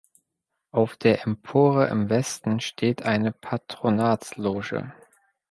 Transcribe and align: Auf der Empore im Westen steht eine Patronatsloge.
Auf 0.71 0.95
der 0.97 1.21
Empore 1.27 1.89
im 1.89 2.09
Westen 2.09 2.59
steht 2.59 3.03
eine 3.03 3.31
Patronatsloge. 3.31 4.95